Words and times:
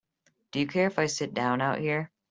Do 0.51 0.59
you 0.59 0.65
care 0.65 0.87
if 0.87 0.97
I 0.97 1.05
sit 1.05 1.31
down 1.35 1.61
out 1.61 1.77
here? 1.77 2.09